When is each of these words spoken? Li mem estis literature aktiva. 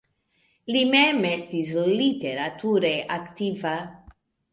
Li 0.75 0.79
mem 0.93 1.19
estis 1.31 1.69
literature 1.99 2.95
aktiva. 3.19 3.75